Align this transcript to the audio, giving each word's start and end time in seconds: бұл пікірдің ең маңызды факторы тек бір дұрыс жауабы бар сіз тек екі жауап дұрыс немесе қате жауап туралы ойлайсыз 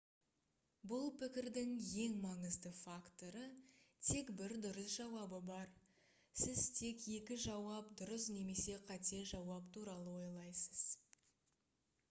бұл 0.91 1.03
пікірдің 1.23 1.73
ең 2.03 2.13
маңызды 2.21 2.69
факторы 2.77 3.43
тек 4.07 4.31
бір 4.39 4.55
дұрыс 4.63 4.95
жауабы 5.01 5.41
бар 5.49 5.75
сіз 6.45 6.63
тек 6.79 7.05
екі 7.17 7.37
жауап 7.45 7.93
дұрыс 8.01 8.25
немесе 8.39 8.79
қате 8.89 9.19
жауап 9.35 9.69
туралы 9.77 10.17
ойлайсыз 10.23 10.83